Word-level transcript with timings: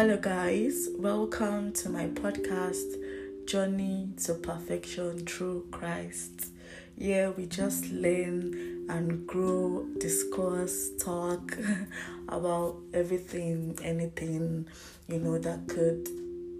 Hello, 0.00 0.16
guys. 0.16 0.88
Welcome 0.96 1.74
to 1.74 1.90
my 1.90 2.06
podcast, 2.06 2.96
Journey 3.46 4.08
to 4.24 4.32
Perfection 4.32 5.26
Through 5.26 5.66
Christ. 5.72 6.46
Yeah, 6.96 7.28
we 7.28 7.44
just 7.44 7.84
learn 7.90 8.86
and 8.88 9.26
grow, 9.26 9.86
discuss, 9.98 10.88
talk 10.98 11.54
about 12.30 12.76
everything, 12.94 13.78
anything, 13.84 14.68
you 15.06 15.18
know, 15.18 15.36
that 15.36 15.68
could 15.68 16.08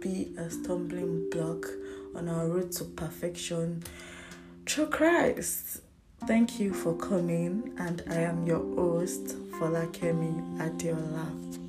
be 0.02 0.34
a 0.36 0.50
stumbling 0.50 1.30
block 1.30 1.64
on 2.14 2.28
our 2.28 2.46
road 2.46 2.72
to 2.72 2.84
perfection 2.84 3.82
through 4.66 4.88
Christ. 4.88 5.80
Thank 6.26 6.60
you 6.60 6.74
for 6.74 6.94
coming, 6.94 7.72
and 7.78 8.02
I 8.10 8.16
am 8.16 8.46
your 8.46 8.58
host, 8.76 9.28
Folakemi 9.52 10.58
Adeola. 10.58 11.59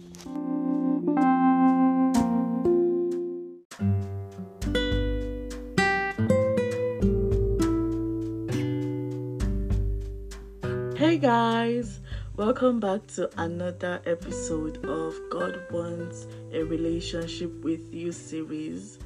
Hey 11.01 11.17
guys, 11.17 11.99
welcome 12.35 12.79
back 12.79 13.07
to 13.15 13.27
another 13.41 14.03
episode 14.05 14.85
of 14.85 15.15
God 15.31 15.59
Wants 15.71 16.27
a 16.53 16.61
Relationship 16.61 17.51
with 17.63 17.91
You 17.91 18.11
series. 18.11 18.99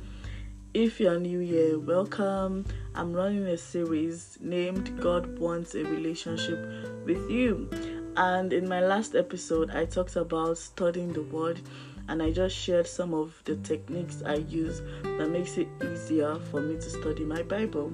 If 0.73 0.99
you're 0.99 1.17
new 1.17 1.39
here, 1.39 1.79
welcome. 1.79 2.65
I'm 2.95 3.13
running 3.13 3.47
a 3.47 3.57
series 3.57 4.37
named 4.41 4.99
God 4.99 5.39
Wants 5.39 5.73
a 5.73 5.85
Relationship 5.85 6.59
with 7.05 7.29
You. 7.31 7.69
And 8.17 8.51
in 8.51 8.67
my 8.67 8.81
last 8.81 9.15
episode, 9.15 9.71
I 9.71 9.85
talked 9.85 10.17
about 10.17 10.57
studying 10.57 11.13
the 11.13 11.23
Word 11.23 11.61
and 12.09 12.21
I 12.21 12.31
just 12.31 12.57
shared 12.57 12.87
some 12.87 13.13
of 13.13 13.41
the 13.45 13.55
techniques 13.55 14.21
I 14.25 14.35
use 14.49 14.81
that 15.03 15.29
makes 15.29 15.55
it 15.57 15.69
easier 15.81 16.35
for 16.51 16.59
me 16.59 16.75
to 16.75 16.89
study 16.89 17.23
my 17.23 17.41
Bible. 17.43 17.93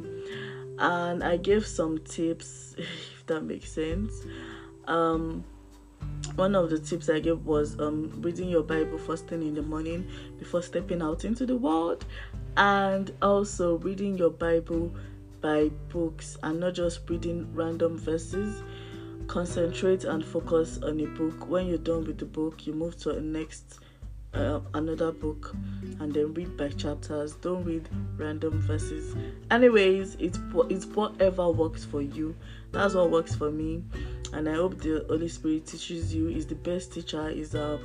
And 0.79 1.23
I 1.23 1.38
gave 1.38 1.67
some 1.67 1.99
tips, 1.99 2.75
that 3.31 3.41
makes 3.41 3.71
sense. 3.71 4.25
Um, 4.87 5.43
one 6.35 6.55
of 6.55 6.69
the 6.69 6.79
tips 6.79 7.09
I 7.09 7.19
gave 7.19 7.45
was 7.45 7.79
um, 7.79 8.11
reading 8.21 8.49
your 8.49 8.63
Bible 8.63 8.97
first 8.97 9.27
thing 9.27 9.41
in 9.41 9.53
the 9.53 9.61
morning 9.61 10.07
before 10.39 10.61
stepping 10.61 11.01
out 11.01 11.25
into 11.25 11.45
the 11.45 11.55
world, 11.55 12.05
and 12.57 13.11
also 13.21 13.77
reading 13.77 14.17
your 14.17 14.29
Bible 14.29 14.93
by 15.41 15.69
books 15.89 16.38
and 16.43 16.59
not 16.59 16.73
just 16.75 17.09
reading 17.09 17.47
random 17.53 17.97
verses. 17.97 18.63
Concentrate 19.27 20.03
and 20.03 20.25
focus 20.25 20.79
on 20.83 20.99
a 20.99 21.05
book. 21.05 21.49
When 21.49 21.67
you're 21.67 21.77
done 21.77 22.05
with 22.05 22.17
the 22.17 22.25
book, 22.25 22.67
you 22.67 22.73
move 22.73 22.97
to 22.97 23.11
a 23.11 23.21
next 23.21 23.79
uh, 24.33 24.59
another 24.73 25.11
book 25.11 25.55
and 25.99 26.13
then 26.13 26.33
read 26.33 26.55
by 26.57 26.69
chapters. 26.69 27.33
Don't 27.35 27.63
read 27.63 27.87
random 28.17 28.59
verses. 28.61 29.15
Anyways, 29.49 30.15
it's 30.19 30.39
it's 30.69 30.85
whatever 30.85 31.49
works 31.49 31.83
for 31.83 32.01
you. 32.01 32.35
That's 32.71 32.93
what 32.93 33.11
works 33.11 33.35
for 33.35 33.51
me, 33.51 33.83
and 34.33 34.47
I 34.47 34.53
hope 34.53 34.79
the 34.79 35.05
Holy 35.09 35.27
Spirit 35.27 35.67
teaches 35.67 36.13
you. 36.13 36.29
Is 36.29 36.47
the 36.47 36.55
best 36.55 36.93
teacher. 36.93 37.29
Is 37.29 37.55
uh 37.55 37.77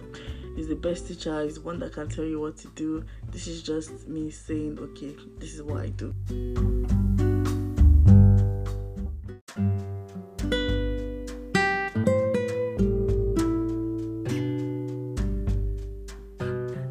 is 0.56 0.69
the 0.69 0.77
best 0.77 1.08
teacher. 1.08 1.41
Is 1.41 1.61
one 1.61 1.78
that 1.80 1.92
can 1.92 2.08
tell 2.08 2.25
you 2.25 2.41
what 2.41 2.56
to 2.58 2.69
do. 2.69 3.05
This 3.31 3.47
is 3.47 3.62
just 3.62 4.08
me 4.08 4.31
saying, 4.31 4.78
okay, 4.81 5.14
this 5.38 5.55
is 5.55 5.62
what 5.62 5.83
I 5.83 5.88
do. 5.88 7.06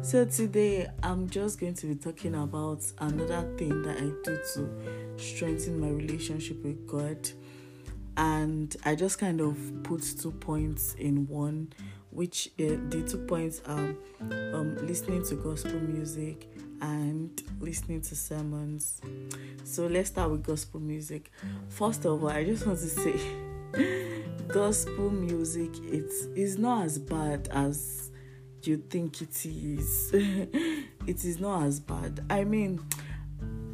So 0.06 0.24
today 0.24 0.86
I'm 1.02 1.28
just 1.28 1.58
going 1.58 1.74
to 1.74 1.86
be 1.88 1.96
talking 1.96 2.36
about 2.36 2.80
another 2.98 3.42
thing 3.58 3.82
that 3.82 3.96
I 3.96 4.02
do 4.22 4.38
to 4.54 4.70
strengthen 5.16 5.80
my 5.80 5.88
relationship 5.88 6.62
with 6.62 6.86
God. 6.86 7.28
And 8.16 8.76
I 8.84 8.94
just 8.94 9.18
kind 9.18 9.40
of 9.40 9.58
put 9.82 10.04
two 10.04 10.30
points 10.30 10.94
in 10.94 11.26
one, 11.26 11.72
which 12.10 12.50
uh, 12.60 12.78
the 12.88 13.04
two 13.04 13.18
points 13.26 13.60
are 13.66 13.96
um, 14.20 14.76
listening 14.86 15.24
to 15.26 15.34
gospel 15.34 15.80
music 15.80 16.52
and 16.80 17.42
listening 17.58 18.00
to 18.02 18.14
sermons. 18.14 19.00
So 19.64 19.88
let's 19.88 20.10
start 20.10 20.30
with 20.30 20.44
gospel 20.44 20.78
music. 20.78 21.32
First 21.68 22.04
of 22.04 22.22
all, 22.22 22.30
I 22.30 22.44
just 22.44 22.64
want 22.64 22.78
to 22.78 22.86
say 22.86 23.20
gospel 24.46 25.10
music 25.10 25.70
it's 25.82 26.26
is 26.36 26.58
not 26.58 26.84
as 26.84 26.96
bad 26.96 27.48
as 27.50 28.12
you 28.66 28.76
think 28.76 29.20
it 29.22 29.46
is. 29.46 30.10
it 30.12 31.24
is 31.24 31.38
not 31.38 31.64
as 31.64 31.80
bad. 31.80 32.24
I 32.30 32.44
mean, 32.44 32.80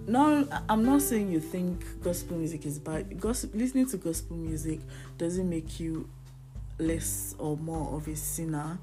no, 0.06 0.46
I'm 0.68 0.84
not 0.84 1.02
saying 1.02 1.30
you 1.30 1.40
think 1.40 1.84
gospel 2.02 2.36
music 2.36 2.66
is 2.66 2.78
bad. 2.78 3.20
Gospel, 3.20 3.50
listening 3.54 3.86
to 3.86 3.96
gospel 3.96 4.36
music 4.36 4.80
doesn't 5.18 5.48
make 5.48 5.78
you 5.78 6.08
less 6.78 7.34
or 7.38 7.56
more 7.56 7.96
of 7.96 8.08
a 8.08 8.16
sinner. 8.16 8.78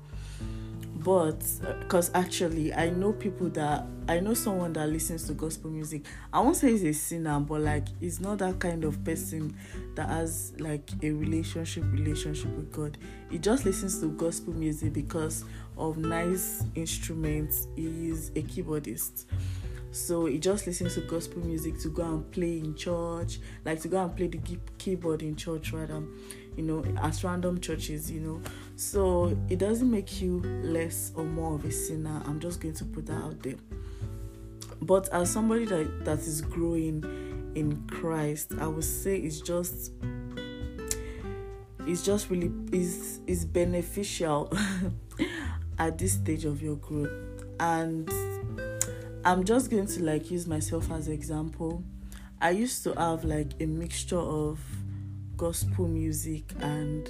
But 1.00 1.46
uh, 1.66 1.74
because 1.80 2.12
actually, 2.14 2.74
I 2.74 2.90
know 2.90 3.14
people 3.14 3.50
that 3.52 3.86
I 4.10 4.20
know 4.20 4.34
someone 4.34 4.74
that 4.74 4.90
listens 4.90 5.24
to 5.28 5.34
gospel 5.34 5.72
music. 5.72 6.06
I 6.34 6.42
won't 6.42 6.58
say 6.58 6.72
he's 6.72 6.84
a 6.84 6.94
sinner, 6.94 7.40
but 7.40 7.62
like 7.62 7.88
he's 8.02 8.20
not 8.20 8.40
that 8.40 8.60
kind 8.60 8.84
of 8.84 9.02
person 9.06 9.56
that 9.96 10.10
has 10.10 10.54
like 10.60 10.90
a 11.02 11.12
relationship 11.12 11.86
relationship 11.92 12.54
with 12.56 12.72
God. 12.74 12.98
He 13.30 13.38
just 13.38 13.64
listens 13.66 14.02
to 14.02 14.08
gospel 14.08 14.54
music 14.54 14.92
because 14.92 15.46
of 15.78 15.98
nice 15.98 16.64
instruments. 16.76 17.68
He's 17.78 18.30
a 18.30 18.42
keyboardist. 18.42 19.26
So 19.92 20.26
he 20.26 20.38
just 20.38 20.68
listens 20.68 20.96
to 20.96 21.02
gospel 21.02 21.44
music 21.44 21.80
to 21.80 21.90
go 21.90 22.04
and 22.04 22.32
play 22.32 22.60
in 22.60 22.76
church, 22.76 23.40
like 23.66 23.82
to 23.82 23.88
go 23.88 24.04
and 24.04 24.16
play 24.16 24.28
the 24.28 24.40
keyboard 24.78 25.24
in 25.24 25.36
church 25.36 25.74
rather, 25.74 26.04
you 26.60 26.66
know, 26.66 26.84
as 27.02 27.24
random 27.24 27.62
churches, 27.62 28.12
you 28.12 28.20
know. 28.20 28.42
So 28.76 29.38
it 29.48 29.60
doesn't 29.60 29.90
make 29.90 30.22
you 30.22 30.42
less 30.62 31.14
or 31.16 31.24
more 31.24 31.56
of 31.56 31.64
a 31.64 31.72
sinner. 31.72 32.22
I'm 32.26 32.42
just 32.42 32.60
going 32.60 32.74
to 32.76 32.86
put 32.86 33.06
that 33.06 33.16
out 33.16 33.42
there. 33.42 33.56
But 34.82 35.08
as 35.14 35.32
somebody 35.32 35.64
that, 35.66 36.04
that 36.04 36.20
is 36.20 36.42
growing 36.42 37.54
in 37.56 37.82
Christ, 37.88 38.56
I 38.60 38.68
would 38.68 38.84
say 38.84 39.16
it's 39.18 39.40
just 39.40 39.94
it's 41.88 42.04
just 42.04 42.30
really 42.30 42.52
is 42.74 43.22
is 43.26 43.46
beneficial 43.46 44.52
at 45.80 45.98
this 45.98 46.14
stage 46.14 46.44
of 46.44 46.62
your 46.62 46.76
growth 46.76 47.10
and 47.62 48.12
i'm 49.26 49.44
just 49.44 49.72
going 49.72 49.88
to 49.88 50.04
like 50.04 50.30
use 50.30 50.46
myself 50.46 50.92
as 50.92 51.08
an 51.08 51.14
example 51.14 51.82
i 52.42 52.52
used 52.52 52.84
to 52.84 52.94
have 52.94 53.24
like 53.24 53.54
a 53.60 53.66
mixture 53.66 54.20
of 54.20 54.60
gospel 55.40 55.88
music 55.88 56.44
and 56.60 57.08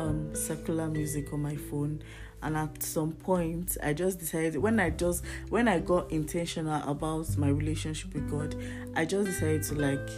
um, 0.00 0.34
secular 0.34 0.88
music 0.88 1.30
on 1.32 1.42
my 1.42 1.54
phone. 1.54 2.02
And 2.42 2.56
at 2.58 2.82
some 2.82 3.12
point 3.12 3.78
i 3.82 3.94
just 3.94 4.18
decided 4.18 4.58
when 4.58 4.78
i 4.78 4.90
just 4.90 5.24
when 5.48 5.66
i 5.66 5.78
got 5.78 6.12
intentional 6.12 6.82
about 6.86 7.34
my 7.38 7.48
relationship 7.48 8.12
with 8.12 8.30
god 8.30 8.54
i 8.94 9.06
just 9.06 9.24
decided 9.28 9.62
to 9.62 9.74
like 9.76 10.10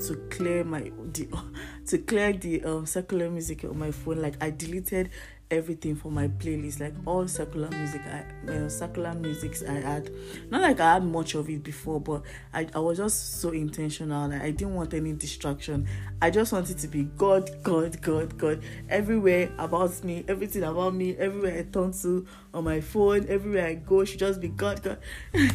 to 0.00 0.16
clear 0.30 0.64
my 0.64 0.90
the 1.12 1.28
to 1.86 1.98
clear 1.98 2.32
the 2.32 2.64
um, 2.64 2.86
secular 2.86 3.30
music 3.30 3.64
on 3.64 3.78
my 3.78 3.90
phone. 3.90 4.20
Like 4.20 4.34
i 4.42 4.50
deleted 4.50 5.10
everything 5.50 5.96
for 5.96 6.10
my 6.10 6.28
playlist, 6.28 6.80
like 6.80 6.94
all 7.06 7.26
secular 7.26 7.68
music, 7.70 8.02
I 8.06 8.50
uh, 8.50 8.68
secular 8.68 9.14
musics 9.14 9.62
I 9.62 9.74
had. 9.74 10.10
Not 10.50 10.62
like 10.62 10.80
I 10.80 10.94
had 10.94 11.04
much 11.04 11.34
of 11.34 11.48
it 11.48 11.62
before, 11.62 12.00
but 12.00 12.22
I, 12.54 12.68
I 12.74 12.78
was 12.78 12.98
just 12.98 13.40
so 13.40 13.50
intentional. 13.50 14.28
Like 14.28 14.42
I 14.42 14.50
didn't 14.50 14.74
want 14.74 14.94
any 14.94 15.12
distraction. 15.12 15.86
I 16.22 16.30
just 16.30 16.52
wanted 16.52 16.78
to 16.78 16.88
be 16.88 17.04
God, 17.04 17.50
God, 17.62 18.00
God, 18.00 18.38
God. 18.38 18.62
Everywhere 18.88 19.50
about 19.58 20.02
me, 20.04 20.24
everything 20.28 20.62
about 20.62 20.94
me, 20.94 21.16
everywhere 21.16 21.58
I 21.58 21.62
turn 21.62 21.92
to 21.92 22.26
on 22.54 22.64
my 22.64 22.80
phone, 22.80 23.26
everywhere 23.28 23.66
I 23.66 23.74
go 23.74 24.04
should 24.04 24.20
just 24.20 24.40
be 24.40 24.48
God, 24.48 24.82
God. 24.82 24.98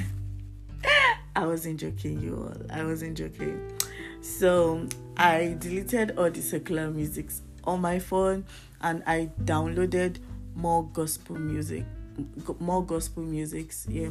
I 1.36 1.46
wasn't 1.46 1.80
joking, 1.80 2.22
you 2.22 2.36
all. 2.36 2.66
I 2.70 2.84
wasn't 2.84 3.18
joking. 3.18 3.78
So 4.22 4.88
I 5.18 5.56
deleted 5.60 6.18
all 6.18 6.32
the 6.32 6.42
secular 6.42 6.90
musics 6.90 7.42
on 7.66 7.82
my 7.82 8.00
phone 8.00 8.46
and 8.82 9.04
I 9.06 9.30
downloaded 9.44 10.18
more 10.56 10.84
gospel 10.94 11.36
music, 11.38 11.86
more 12.60 12.86
gospel 12.86 13.24
musics. 13.24 13.86
Yeah, 13.90 14.10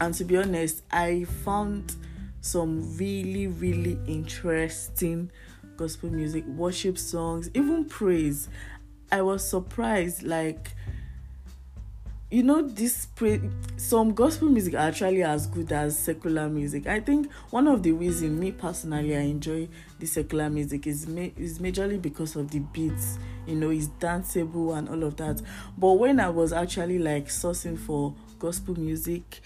and 0.00 0.14
to 0.14 0.24
be 0.24 0.36
honest, 0.36 0.82
I 0.90 1.24
found 1.44 1.94
some 2.40 2.96
really, 2.96 3.46
really 3.46 3.98
interesting 4.06 5.30
gospel 5.76 6.10
music, 6.10 6.44
worship 6.46 6.98
songs, 6.98 7.50
even 7.54 7.84
praise. 7.86 8.48
I 9.10 9.22
was 9.22 9.48
surprised, 9.48 10.22
like 10.22 10.72
you 12.34 12.42
know 12.42 12.62
this 12.62 13.06
pre- 13.14 13.48
some 13.76 14.12
gospel 14.12 14.48
music 14.48 14.74
are 14.74 14.88
actually 14.88 15.22
as 15.22 15.46
good 15.46 15.70
as 15.70 15.96
secular 15.96 16.48
music. 16.48 16.84
I 16.88 16.98
think 16.98 17.30
one 17.50 17.68
of 17.68 17.84
the 17.84 17.92
reasons 17.92 18.40
me 18.40 18.50
personally 18.50 19.16
i 19.16 19.20
enjoy 19.20 19.68
the 20.00 20.06
secular 20.06 20.50
music 20.50 20.88
is 20.88 21.06
ma- 21.06 21.30
is 21.36 21.60
majorly 21.60 22.02
because 22.02 22.34
of 22.34 22.50
the 22.50 22.58
beats 22.58 23.20
you 23.46 23.54
know 23.54 23.70
it's 23.70 23.86
danceable 24.00 24.76
and 24.76 24.88
all 24.88 25.04
of 25.04 25.16
that. 25.18 25.40
But 25.78 25.92
when 25.92 26.18
i 26.18 26.28
was 26.28 26.52
actually 26.52 26.98
like 26.98 27.26
sourcing 27.26 27.78
for 27.78 28.12
gospel 28.40 28.76
music 28.80 29.40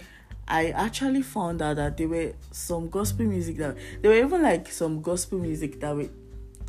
i 0.48 0.70
actually 0.70 1.20
found 1.20 1.60
out 1.60 1.76
that 1.76 1.98
there 1.98 2.08
were 2.08 2.32
some 2.52 2.88
gospel 2.88 3.26
music 3.26 3.58
that 3.58 3.76
there 4.00 4.12
were 4.12 4.26
even 4.26 4.42
like 4.42 4.72
some 4.72 5.02
gospel 5.02 5.38
music 5.38 5.78
that 5.80 5.94
were 5.94 6.08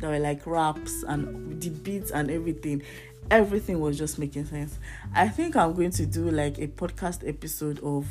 that 0.00 0.08
were 0.08 0.18
like 0.18 0.46
raps 0.46 1.02
and 1.04 1.60
the 1.62 1.70
beats 1.70 2.10
and 2.10 2.30
everything 2.30 2.82
everything 3.30 3.80
was 3.80 3.96
just 3.98 4.18
making 4.18 4.46
sense. 4.46 4.78
I 5.14 5.28
think 5.28 5.56
I'm 5.56 5.74
going 5.74 5.92
to 5.92 6.06
do 6.06 6.30
like 6.30 6.58
a 6.58 6.66
podcast 6.68 7.26
episode 7.28 7.80
of 7.80 8.06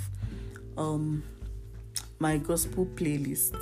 um 0.77 1.23
my 2.19 2.37
gospel 2.37 2.85
playlists. 2.85 3.61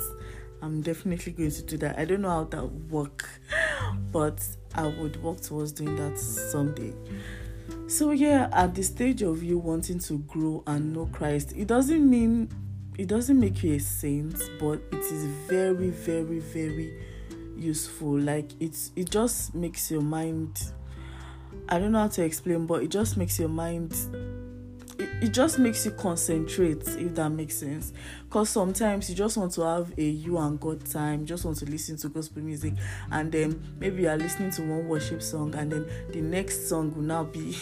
I'm 0.60 0.82
definitely 0.82 1.32
going 1.32 1.52
to 1.52 1.62
do 1.62 1.76
that. 1.78 1.98
I 1.98 2.04
don't 2.04 2.22
know 2.22 2.30
how 2.30 2.44
that 2.44 2.62
would 2.62 2.90
work, 2.90 3.28
but 4.12 4.44
I 4.74 4.88
would 4.88 5.22
work 5.22 5.40
towards 5.40 5.72
doing 5.72 5.94
that 5.96 6.18
someday. 6.18 6.92
So 7.86 8.10
yeah, 8.10 8.48
at 8.52 8.74
the 8.74 8.82
stage 8.82 9.22
of 9.22 9.42
you 9.42 9.58
wanting 9.58 9.98
to 10.00 10.18
grow 10.20 10.62
and 10.66 10.92
know 10.92 11.06
Christ, 11.06 11.52
it 11.56 11.68
doesn't 11.68 12.08
mean 12.08 12.50
it 12.98 13.06
doesn't 13.06 13.38
make 13.38 13.62
you 13.62 13.74
a 13.74 13.78
saint, 13.78 14.36
but 14.58 14.80
it 14.90 14.98
is 14.98 15.24
very, 15.46 15.90
very, 15.90 16.40
very 16.40 16.92
useful. 17.56 18.18
Like 18.18 18.50
it's 18.60 18.90
it 18.96 19.10
just 19.10 19.54
makes 19.54 19.90
your 19.90 20.02
mind 20.02 20.72
I 21.68 21.78
don't 21.78 21.92
know 21.92 22.00
how 22.00 22.08
to 22.08 22.24
explain, 22.24 22.66
but 22.66 22.82
it 22.82 22.88
just 22.88 23.16
makes 23.16 23.38
your 23.38 23.48
mind 23.48 23.94
it, 24.98 25.32
just 25.32 25.58
makes 25.58 25.84
you 25.84 25.92
concentrate 25.92 26.86
if 26.88 27.14
that 27.14 27.30
makes 27.30 27.54
sense. 27.56 27.92
Because 28.24 28.50
sometimes 28.50 29.08
you 29.08 29.14
just 29.14 29.36
want 29.36 29.52
to 29.52 29.62
have 29.62 29.92
a 29.96 30.02
you 30.02 30.38
and 30.38 30.58
god 30.58 30.84
time 30.84 31.26
just 31.26 31.44
want 31.44 31.56
to 31.58 31.66
listen 31.66 31.96
to 31.98 32.08
gospel 32.08 32.42
music 32.42 32.74
and 33.10 33.30
then 33.30 33.62
maybe 33.78 34.02
you 34.02 34.08
are 34.08 34.16
listening 34.16 34.50
to 34.50 34.62
one 34.62 34.88
worship 34.88 35.22
song 35.22 35.54
and 35.54 35.72
then 35.72 35.86
the 36.10 36.20
next 36.20 36.68
song 36.68 36.94
will 36.94 37.02
now 37.02 37.24
be 37.24 37.56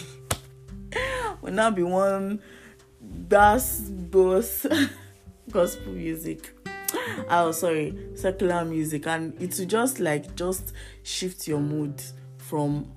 will 1.41 1.53
now 1.53 1.69
be 1.69 1.83
one 1.83 2.41
bass 3.01 3.81
boss 3.81 4.65
gospel 5.51 5.93
music. 5.93 6.53
Oh 7.29 7.51
sorry 7.51 7.97
secular 8.15 8.65
music. 8.65 9.05
And 9.07 9.39
it 9.41 9.57
will 9.59 9.65
just 9.65 9.99
like 9.99 10.35
just 10.35 10.73
shift 11.03 11.47
your 11.47 11.59
mood 11.59 12.01
from 12.37 12.91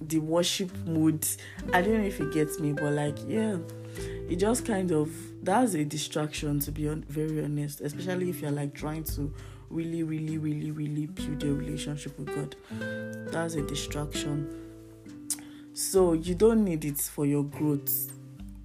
the 0.00 0.18
worship 0.18 0.74
mood. 0.86 1.26
I 1.72 1.82
don't 1.82 1.98
know 1.98 2.06
if 2.06 2.20
it 2.20 2.32
gets 2.32 2.60
me, 2.60 2.72
but 2.72 2.92
like, 2.92 3.18
yeah, 3.26 3.56
it 4.28 4.36
just 4.36 4.64
kind 4.64 4.90
of 4.92 5.10
that's 5.42 5.74
a 5.74 5.84
distraction 5.84 6.60
to 6.60 6.72
be 6.72 6.86
very 6.86 7.44
honest, 7.44 7.80
especially 7.80 8.30
if 8.30 8.40
you're 8.40 8.50
like 8.50 8.74
trying 8.74 9.04
to 9.04 9.32
really, 9.70 10.02
really, 10.02 10.38
really, 10.38 10.70
really 10.70 11.06
build 11.06 11.42
a 11.42 11.52
relationship 11.52 12.18
with 12.18 12.34
God. 12.34 12.56
That's 13.32 13.54
a 13.54 13.62
distraction. 13.62 14.62
So 15.72 16.14
you 16.14 16.34
don't 16.34 16.64
need 16.64 16.84
it 16.84 16.98
for 16.98 17.26
your 17.26 17.44
growth. 17.44 18.12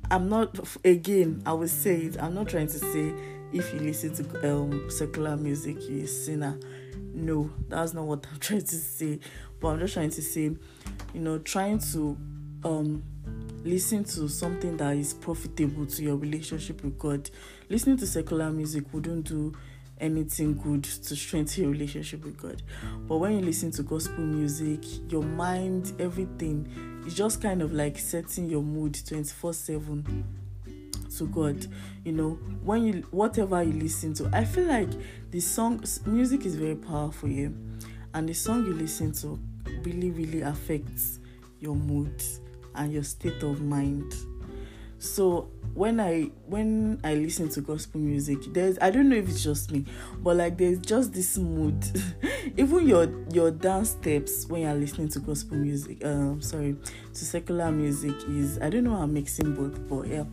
I'm 0.10 0.28
not 0.30 0.58
again, 0.84 1.42
I 1.46 1.54
will 1.54 1.68
say 1.68 2.02
it. 2.02 2.22
I'm 2.22 2.34
not 2.34 2.50
trying 2.50 2.68
to 2.68 2.80
say 2.80 3.14
if 3.54 3.74
you 3.74 3.80
listen 3.80 4.14
to 4.16 4.54
um, 4.54 4.90
secular 4.90 5.38
music, 5.38 5.78
you're 5.90 6.06
a 6.06 6.08
sinner. 6.08 6.58
No, 6.96 7.52
that's 7.68 7.94
not 7.94 8.06
what 8.06 8.26
I'm 8.32 8.40
trying 8.40 8.62
to 8.62 8.76
say. 8.76 9.20
But 9.60 9.70
I'm 9.70 9.80
just 9.80 9.94
trying 9.94 10.10
to 10.12 10.22
say 10.22 10.42
you 11.14 11.20
know 11.20 11.38
trying 11.40 11.80
to 11.94 12.18
um 12.64 13.04
listen 13.64 14.04
to 14.04 14.28
something 14.28 14.76
that 14.78 14.96
is 14.96 15.14
profitable 15.14 15.86
to 15.86 16.04
your 16.04 16.16
relationship 16.16 16.84
with 16.84 16.98
God. 16.98 17.30
Listening 17.70 17.98
to 17.98 18.08
secular 18.08 18.52
music 18.52 18.86
wouldn't 18.92 19.28
do 19.28 19.54
anything 20.00 20.58
good 20.58 20.84
to 20.84 21.16
strengthen 21.16 21.64
your 21.64 21.72
relationship 21.72 22.26
with 22.26 22.38
God. 22.38 22.64
But 23.08 23.18
when 23.18 23.34
you 23.34 23.46
listen 23.46 23.72
to 23.72 23.84
gospel 23.84 24.24
music, 24.24 24.84
your 25.12 25.22
mind, 25.22 25.94
everything 26.00 27.04
is 27.06 27.14
just 27.14 27.42
kind 27.42 27.62
of 27.62 27.72
like 27.72 27.98
setting 28.00 28.48
your 28.50 28.64
mood 28.64 29.00
24 29.06 29.54
7 29.54 30.41
to 31.18 31.28
God. 31.28 31.66
You 32.04 32.14
know, 32.14 32.30
when 32.64 32.84
you 32.86 32.94
whatever 33.12 33.62
you 33.64 33.74
listen 33.74 34.14
to, 34.16 34.30
I 34.34 34.46
feel 34.46 34.66
like 34.66 34.90
the 35.32 35.40
song 35.40 35.84
music 36.06 36.46
is 36.46 36.56
very 36.56 36.76
powerful 36.76 37.30
here, 37.30 37.54
and 38.14 38.28
the 38.28 38.34
song 38.34 38.66
you 38.66 38.74
listen 38.74 39.12
to 39.14 39.40
really 39.84 40.12
really 40.12 40.42
affects 40.42 41.20
your 41.60 41.76
mood 41.76 42.22
and 42.76 42.92
your 42.92 43.04
state 43.04 43.44
of 43.44 43.62
mind. 43.62 44.14
So 45.00 45.50
when 45.74 46.00
i 46.02 46.24
when 46.48 47.00
i 47.04 47.14
listen 47.14 47.48
to 47.48 47.62
gospel 47.62 48.00
music 48.00 48.38
there's 48.54 48.78
i 48.82 48.90
don't 48.90 49.08
know 49.08 49.16
if 49.16 49.30
it's 49.30 49.42
just 49.42 49.72
me 49.72 49.86
but 50.20 50.36
like 50.36 50.58
there's 50.58 50.80
just 50.80 51.14
this 51.14 51.38
mood. 51.38 51.84
Even 52.58 52.88
your 52.88 53.10
your 53.32 53.52
dance 53.52 53.92
steps 53.92 54.46
when 54.48 54.62
you're 54.64 54.74
listening 54.74 55.08
to 55.10 55.20
gospel 55.20 55.58
music 55.58 56.04
um 56.04 56.42
sorry 56.42 56.76
to 57.14 57.26
secular 57.26 57.72
music 57.72 58.16
is 58.30 58.60
i 58.60 58.70
don't 58.70 58.84
know 58.84 58.96
how 58.96 59.04
i'm 59.04 59.14
mixing 59.14 59.56
both 59.56 59.88
but 59.88 60.08
yeah 60.08 60.24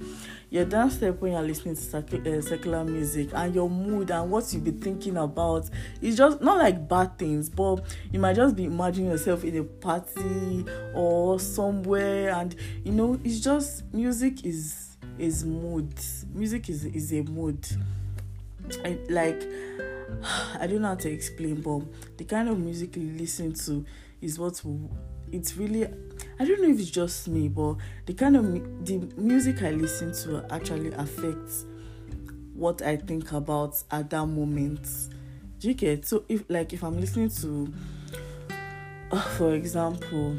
your 0.50 0.64
dance 0.64 0.94
step 0.94 1.20
when 1.20 1.32
you're 1.32 1.42
listening 1.42 1.76
to 1.76 2.38
uh, 2.38 2.40
secular 2.40 2.84
music 2.84 3.30
and 3.34 3.54
your 3.54 3.68
mood 3.68 4.10
and 4.10 4.30
what 4.30 4.50
you 4.52 4.60
be 4.60 4.70
thinking 4.70 5.16
about 5.16 5.68
is 6.00 6.16
just 6.16 6.40
not 6.40 6.58
like 6.58 6.88
bad 6.88 7.18
things 7.18 7.48
but 7.48 7.82
you 8.10 8.18
might 8.18 8.34
just 8.34 8.56
be 8.56 8.64
imagining 8.64 9.10
yourself 9.10 9.44
in 9.44 9.56
a 9.56 9.64
party 9.64 10.64
or 10.94 11.38
somewhere 11.38 12.30
and 12.34 12.56
you 12.84 12.92
know 12.92 13.18
it's 13.24 13.40
just 13.40 13.84
music 13.92 14.44
is 14.44 14.88
is 15.18 15.44
mood. 15.44 15.92
Music 16.32 16.68
is 16.68 16.84
is 16.84 17.12
a 17.12 17.22
mood. 17.22 17.66
I, 18.84 18.98
like 19.08 19.42
i 20.60 20.66
don't 20.66 20.82
know 20.82 20.88
how 20.88 20.94
to 20.96 21.10
explain 21.10 21.60
but 21.62 21.80
the 22.18 22.24
kind 22.24 22.48
of 22.48 22.58
music 22.58 22.96
you 22.96 23.12
listen 23.16 23.54
to 23.54 23.84
is 24.20 24.38
what 24.38 24.60
it's 25.32 25.56
really 25.56 25.86
I 26.40 26.44
don't 26.44 26.62
know 26.62 26.68
if 26.68 26.78
it's 26.78 26.90
just 26.90 27.26
me, 27.28 27.48
but 27.48 27.76
the 28.06 28.14
kind 28.14 28.36
of 28.36 28.44
the 28.84 28.98
music 29.16 29.62
I 29.62 29.70
listen 29.70 30.12
to 30.24 30.44
actually 30.52 30.92
affects 30.92 31.64
what 32.54 32.80
I 32.82 32.96
think 32.96 33.32
about 33.32 33.82
at 33.90 34.10
that 34.10 34.26
moment. 34.26 34.86
Do 35.58 35.68
you 35.68 35.74
get? 35.74 36.06
So 36.06 36.24
if 36.28 36.44
like 36.48 36.72
if 36.72 36.84
I'm 36.84 37.00
listening 37.00 37.30
to, 37.30 37.72
uh, 39.10 39.20
for 39.20 39.54
example, 39.54 40.36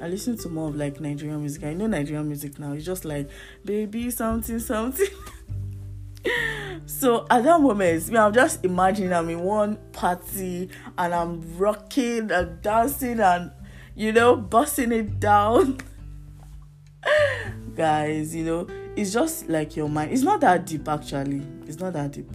I 0.00 0.08
listen 0.08 0.36
to 0.38 0.48
more 0.48 0.68
of 0.68 0.76
like 0.76 1.00
Nigerian 1.00 1.40
music. 1.40 1.64
I 1.64 1.74
know 1.74 1.88
Nigerian 1.88 2.28
music 2.28 2.58
now. 2.58 2.72
It's 2.72 2.84
just 2.84 3.04
like 3.04 3.28
baby 3.64 4.10
something 4.10 4.60
something. 4.60 5.08
so 6.86 7.26
at 7.28 7.42
that 7.42 7.60
moment, 7.60 8.08
me, 8.08 8.18
I'm 8.18 8.32
just 8.32 8.64
imagining 8.64 9.12
I'm 9.12 9.28
in 9.30 9.40
one 9.40 9.78
party 9.92 10.68
and 10.96 11.14
I'm 11.14 11.58
rocking 11.58 12.30
and 12.30 12.62
dancing 12.62 13.18
and 13.18 13.50
you 13.94 14.12
know, 14.12 14.36
busting 14.36 14.92
it 14.92 15.20
down. 15.20 15.78
Guys, 17.74 18.34
you 18.34 18.44
know, 18.44 18.66
it's 18.96 19.12
just 19.12 19.48
like 19.48 19.76
your 19.76 19.88
mind. 19.88 20.12
It's 20.12 20.22
not 20.22 20.40
that 20.40 20.66
deep 20.66 20.88
actually. 20.88 21.42
It's 21.66 21.78
not 21.78 21.92
that 21.94 22.12
deep. 22.12 22.30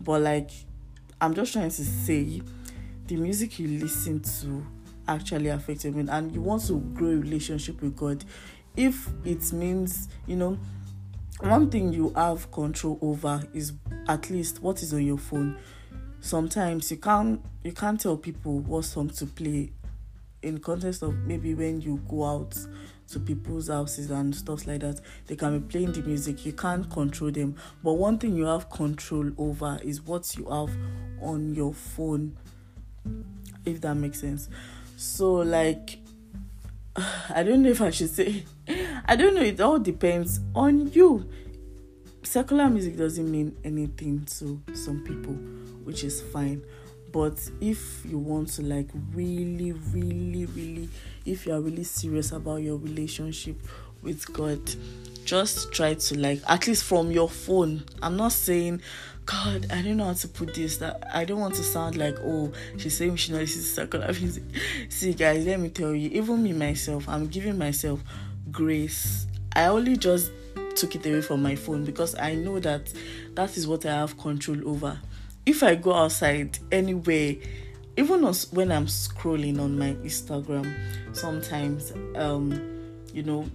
But 0.00 0.22
like 0.22 0.50
I'm 1.20 1.34
just 1.34 1.52
trying 1.52 1.70
to 1.70 1.84
say 1.84 2.42
the 3.06 3.16
music 3.16 3.58
you 3.58 3.68
listen 3.78 4.20
to 4.20 4.66
actually 5.08 5.48
affects 5.48 5.84
you 5.84 6.06
and 6.10 6.34
you 6.34 6.40
want 6.40 6.66
to 6.66 6.78
grow 6.94 7.08
a 7.08 7.16
relationship 7.16 7.80
with 7.82 7.96
God. 7.96 8.24
If 8.76 9.08
it 9.24 9.52
means, 9.52 10.08
you 10.26 10.36
know, 10.36 10.58
one 11.40 11.70
thing 11.70 11.92
you 11.92 12.12
have 12.14 12.50
control 12.52 12.98
over 13.02 13.42
is 13.52 13.72
at 14.08 14.30
least 14.30 14.62
what 14.62 14.82
is 14.82 14.92
on 14.92 15.04
your 15.04 15.18
phone. 15.18 15.58
Sometimes 16.20 16.90
you 16.90 16.98
can't 16.98 17.44
you 17.64 17.72
can't 17.72 18.00
tell 18.00 18.16
people 18.16 18.60
what 18.60 18.84
song 18.84 19.08
to 19.10 19.26
play 19.26 19.72
in 20.42 20.58
context 20.58 21.02
of 21.02 21.14
maybe 21.18 21.54
when 21.54 21.80
you 21.80 22.02
go 22.08 22.24
out 22.24 22.56
to 23.08 23.20
people's 23.20 23.68
houses 23.68 24.10
and 24.10 24.34
stuff 24.34 24.66
like 24.66 24.80
that 24.80 25.00
they 25.26 25.36
can 25.36 25.58
be 25.58 25.68
playing 25.68 25.92
the 25.92 26.02
music. 26.02 26.44
You 26.46 26.52
can't 26.52 26.88
control 26.90 27.30
them. 27.30 27.56
But 27.82 27.94
one 27.94 28.18
thing 28.18 28.34
you 28.36 28.46
have 28.46 28.70
control 28.70 29.30
over 29.38 29.78
is 29.82 30.02
what 30.02 30.36
you 30.36 30.48
have 30.50 30.70
on 31.20 31.54
your 31.54 31.74
phone 31.74 32.36
if 33.64 33.80
that 33.82 33.94
makes 33.94 34.20
sense. 34.20 34.48
So 34.96 35.34
like 35.34 35.98
i 37.30 37.42
don't 37.42 37.62
know 37.62 37.70
if 37.70 37.80
i 37.80 37.90
should 37.90 38.10
say 38.10 38.44
i 39.06 39.16
don't 39.16 39.34
know. 39.34 39.42
It 39.42 39.60
all 39.60 39.78
depends 39.78 40.40
on 40.54 40.90
you. 40.92 41.28
Secular 42.22 42.68
music 42.70 42.96
doesn't 42.96 43.30
mean 43.30 43.56
anything 43.64 44.24
to 44.38 44.62
some 44.74 45.02
people 45.04 45.34
which 45.84 46.04
is 46.04 46.20
fine 46.20 46.62
but 47.12 47.38
if 47.60 48.04
you 48.04 48.18
want 48.18 48.48
to 48.48 48.62
like 48.62 48.88
really 49.12 49.72
really 49.72 50.46
really 50.46 50.88
if 51.24 51.46
you 51.46 51.52
are 51.52 51.60
really 51.60 51.84
serious 51.84 52.32
about 52.32 52.56
your 52.56 52.76
relationship 52.78 53.56
with 54.02 54.32
god 54.32 54.60
just 55.24 55.72
try 55.72 55.94
to 55.94 56.18
like 56.18 56.40
at 56.48 56.66
least 56.66 56.84
from 56.84 57.10
your 57.12 57.28
phone. 57.28 57.84
I'm 58.02 58.16
not 58.16 58.32
saying 58.32 58.82
god 59.24 59.66
i 59.70 59.80
don't 59.80 59.98
know 59.98 60.06
how 60.06 60.14
to 60.14 60.26
put 60.26 60.52
this. 60.54 60.78
That 60.78 61.06
i 61.14 61.24
don't 61.24 61.38
want 61.38 61.54
to 61.54 61.62
sound 61.62 61.96
like 61.96 62.16
oh 62.24 62.52
she's 62.76 62.96
saying 62.96 63.16
she 63.16 63.30
knows 63.30 63.54
this 63.54 63.56
is 63.56 63.72
secular 63.72 64.08
music. 64.08 64.42
See 64.88 65.14
guys 65.14 65.46
let 65.46 65.60
me 65.60 65.68
tell 65.68 65.94
you 65.94 66.10
even 66.10 66.42
me 66.42 66.52
myself 66.52 67.08
i'm 67.08 67.28
giving 67.28 67.56
myself 67.56 68.02
grace. 68.50 69.26
I 69.54 69.66
only 69.66 69.96
just 69.96 70.32
took 70.74 70.94
it 70.94 71.06
away 71.06 71.20
from 71.20 71.42
my 71.42 71.54
phone 71.54 71.84
because 71.84 72.14
I 72.18 72.34
know 72.34 72.58
that 72.60 72.92
that 73.34 73.56
is 73.56 73.66
what 73.66 73.84
I 73.86 73.92
have 73.94 74.16
control 74.18 74.68
over. 74.68 74.98
If 75.44 75.62
I 75.62 75.74
go 75.74 75.92
outside 75.94 76.58
anywhere, 76.70 77.34
even 77.96 78.22
when 78.22 78.72
I'm 78.72 78.86
scrolling 78.86 79.60
on 79.60 79.78
my 79.78 79.94
Instagram, 79.94 80.72
sometimes, 81.12 81.92
um, 82.16 82.52
you 83.12 83.22
know, 83.22 83.46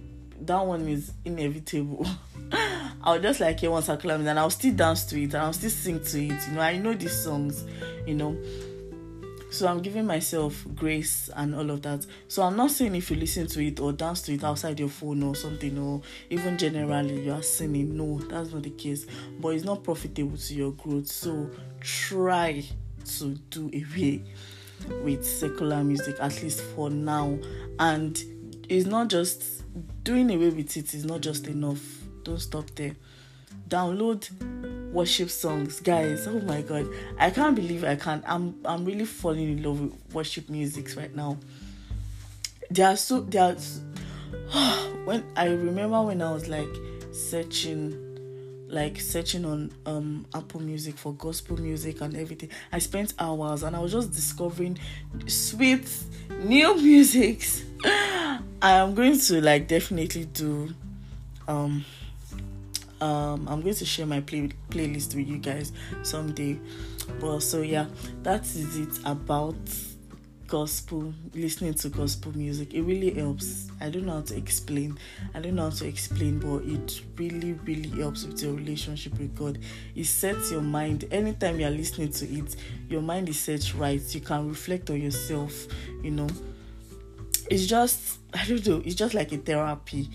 that 0.42 0.64
one 0.64 0.86
is 0.88 1.12
inevitable. 1.24 2.06
I'll 3.02 3.20
just 3.20 3.40
like 3.40 3.56
it 3.56 3.60
hear 3.60 3.70
one 3.70 3.82
circular 3.82 4.16
and 4.16 4.26
I'll 4.38 4.50
still 4.50 4.74
dance 4.74 5.04
to 5.06 5.20
it 5.20 5.34
and 5.34 5.36
I'll 5.36 5.52
still 5.52 5.70
sing 5.70 6.02
to 6.02 6.24
it. 6.26 6.48
You 6.48 6.54
know, 6.54 6.60
I 6.60 6.76
know 6.78 6.94
these 6.94 7.24
songs, 7.24 7.64
you 8.06 8.14
know. 8.14 8.36
So 9.58 9.66
I'm 9.66 9.82
giving 9.82 10.06
myself 10.06 10.64
grace 10.76 11.30
and 11.34 11.52
all 11.52 11.68
of 11.72 11.82
that. 11.82 12.06
So 12.28 12.44
I'm 12.44 12.54
not 12.54 12.70
saying 12.70 12.94
if 12.94 13.10
you 13.10 13.16
listen 13.16 13.48
to 13.48 13.60
it 13.66 13.80
or 13.80 13.92
dance 13.92 14.22
to 14.22 14.32
it 14.32 14.44
outside 14.44 14.78
your 14.78 14.88
phone 14.88 15.20
or 15.24 15.34
something, 15.34 15.76
or 15.76 16.00
even 16.30 16.56
generally 16.56 17.24
you 17.24 17.32
are 17.32 17.42
sinning. 17.42 17.96
No, 17.96 18.18
that's 18.18 18.52
not 18.52 18.62
the 18.62 18.70
case. 18.70 19.06
But 19.40 19.48
it's 19.48 19.64
not 19.64 19.82
profitable 19.82 20.36
to 20.36 20.54
your 20.54 20.70
growth. 20.70 21.08
So 21.08 21.50
try 21.80 22.62
to 23.18 23.34
do 23.50 23.66
away 23.74 24.22
with 25.02 25.26
secular 25.26 25.82
music, 25.82 26.18
at 26.20 26.40
least 26.40 26.60
for 26.60 26.88
now. 26.88 27.36
And 27.80 28.16
it's 28.68 28.86
not 28.86 29.08
just 29.08 29.64
doing 30.04 30.30
away 30.30 30.50
with 30.50 30.76
it, 30.76 30.76
it 30.76 30.94
is 30.94 31.04
not 31.04 31.20
just 31.20 31.48
enough. 31.48 31.82
Don't 32.22 32.40
stop 32.40 32.70
there. 32.76 32.94
Download 33.68 34.57
worship 34.92 35.30
songs. 35.30 35.80
Guys 35.80 36.26
oh 36.26 36.40
my 36.40 36.62
god. 36.62 36.88
I 37.18 37.30
can't 37.30 37.54
believe 37.54 37.84
i 37.84 37.96
can't. 37.96 38.24
I'm 38.26 38.54
i'm 38.64 38.84
really 38.84 39.04
falling 39.04 39.58
in 39.58 39.62
love 39.62 39.80
with 39.80 40.14
worship 40.14 40.48
music 40.48 40.96
right 40.96 41.14
now. 41.14 41.38
They 42.70 42.82
are 42.82 42.96
so 42.96 43.20
they 43.20 43.38
are 43.38 43.54
when 45.04 45.24
i 45.36 45.46
remember 45.46 46.02
when 46.02 46.20
i 46.22 46.32
was 46.32 46.48
like 46.48 46.68
searching 47.12 48.04
like 48.68 49.00
searching 49.00 49.46
on 49.46 49.72
um 49.86 50.26
apple 50.34 50.60
music 50.60 50.98
for 50.98 51.14
gospel 51.14 51.58
music 51.58 52.00
and 52.00 52.16
everything. 52.16 52.50
I 52.72 52.78
spent 52.78 53.14
hours 53.18 53.62
and 53.62 53.74
i 53.74 53.80
was 53.80 53.92
just 53.92 54.12
discovering 54.12 54.78
sweet 55.26 55.88
new 56.40 56.74
musics. 56.82 57.64
I 57.84 58.40
am 58.72 58.94
going 58.94 59.18
to 59.18 59.40
like 59.40 59.68
definitely 59.68 60.26
do 60.26 60.74
um 61.46 61.84
um 63.00 63.46
i'm 63.48 63.60
going 63.62 63.74
to 63.74 63.84
share 63.84 64.06
my 64.06 64.20
play 64.20 64.48
playlist 64.70 65.14
with 65.14 65.28
you 65.28 65.38
guys 65.38 65.72
someday. 66.02 66.58
Well 67.20 67.40
so 67.40 67.62
yeah 67.62 67.86
that 68.22 68.42
is 68.42 68.76
it 68.76 68.98
about 69.04 69.56
gospel 70.46 71.12
listening 71.34 71.74
to 71.74 71.90
gospel 71.90 72.34
music. 72.34 72.72
It 72.72 72.80
really 72.80 73.12
helps. 73.12 73.68
I 73.82 73.90
don't 73.90 74.06
know 74.06 74.14
how 74.14 74.20
to 74.22 74.36
explain. 74.36 74.98
I 75.34 75.40
don't 75.40 75.54
know 75.54 75.64
how 75.64 75.70
to 75.70 75.86
explain 75.86 76.38
but 76.38 76.64
it 76.64 77.02
really 77.16 77.52
really 77.64 77.90
helps 78.00 78.24
with 78.24 78.42
your 78.42 78.54
relationship 78.54 79.18
with 79.18 79.36
god. 79.36 79.58
It 79.94 80.04
sets 80.04 80.50
your 80.50 80.62
mind. 80.62 81.04
Anytime 81.10 81.60
you're 81.60 81.70
listening 81.70 82.12
to 82.12 82.26
it 82.26 82.56
your 82.88 83.02
mind 83.02 83.28
is 83.28 83.38
set 83.38 83.74
right. 83.74 84.02
You 84.14 84.20
can 84.20 84.48
reflect 84.48 84.90
on 84.90 85.00
yourself 85.00 85.66
you 86.02 86.10
know. 86.10 86.28
It's 87.50 87.66
just 87.66 88.18
i 88.34 88.44
don't 88.44 88.66
know 88.66 88.82
it's 88.84 88.94
just 88.94 89.14
like 89.14 89.32
a 89.32 89.38
therapy 89.38 90.06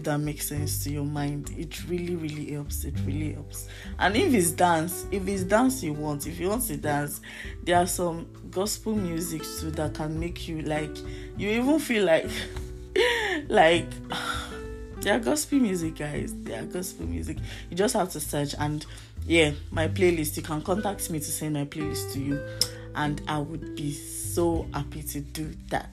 that 0.00 0.18
makes 0.18 0.48
sense 0.48 0.82
to 0.84 0.90
your 0.90 1.04
mind 1.04 1.50
it 1.56 1.88
really 1.88 2.16
really 2.16 2.52
helps 2.52 2.84
it 2.84 2.94
really 3.04 3.32
helps. 3.32 3.68
And 3.98 4.16
if 4.16 4.32
it's 4.34 4.50
dance 4.50 5.06
if 5.10 5.26
it's 5.26 5.44
dance 5.44 5.82
you 5.82 5.92
want 5.92 6.26
if 6.26 6.38
you 6.40 6.48
want 6.48 6.66
to 6.66 6.76
dance 6.76 7.20
there 7.62 7.76
are 7.76 7.86
some 7.86 8.26
gospel 8.50 8.94
music 8.94 9.42
too 9.42 9.70
that 9.72 9.94
can 9.94 10.18
make 10.18 10.48
you 10.48 10.62
like 10.62 10.96
you 11.36 11.48
even 11.50 11.78
feel 11.78 12.04
like 12.04 12.28
like 13.48 13.86
they 15.00 15.10
are 15.10 15.18
gospel 15.18 15.58
music 15.58 15.96
guys 15.96 16.34
they 16.42 16.54
are 16.54 16.64
gospel 16.64 17.06
music. 17.06 17.38
You 17.70 17.76
just 17.76 17.94
have 17.94 18.10
to 18.10 18.20
search 18.20 18.54
and 18.58 18.84
yeah 19.26 19.52
my 19.70 19.88
playlist 19.88 20.36
you 20.36 20.42
can 20.42 20.62
contact 20.62 21.10
me 21.10 21.18
to 21.18 21.24
send 21.24 21.54
my 21.54 21.64
playlist 21.64 22.12
to 22.14 22.20
you. 22.20 22.40
And 22.94 23.22
i 23.26 23.38
would 23.38 23.74
be 23.74 23.92
so 23.92 24.66
happy 24.74 25.02
to 25.02 25.20
do 25.20 25.50
that 25.70 25.88